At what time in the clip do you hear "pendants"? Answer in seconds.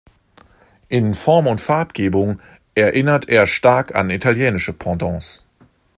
4.73-5.43